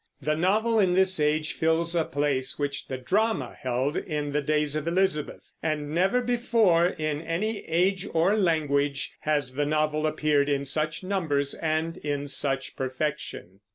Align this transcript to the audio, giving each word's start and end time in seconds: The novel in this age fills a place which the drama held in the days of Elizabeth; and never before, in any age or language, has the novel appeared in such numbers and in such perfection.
The 0.19 0.35
novel 0.35 0.79
in 0.79 0.93
this 0.93 1.19
age 1.19 1.53
fills 1.53 1.93
a 1.93 2.03
place 2.03 2.57
which 2.57 2.87
the 2.87 2.97
drama 2.97 3.53
held 3.55 3.95
in 3.95 4.31
the 4.31 4.41
days 4.41 4.75
of 4.75 4.87
Elizabeth; 4.87 5.53
and 5.61 5.93
never 5.93 6.21
before, 6.21 6.87
in 6.87 7.21
any 7.21 7.59
age 7.67 8.07
or 8.11 8.35
language, 8.35 9.13
has 9.19 9.53
the 9.53 9.65
novel 9.67 10.07
appeared 10.07 10.49
in 10.49 10.65
such 10.65 11.03
numbers 11.03 11.53
and 11.53 11.97
in 11.97 12.27
such 12.27 12.75
perfection. 12.75 13.59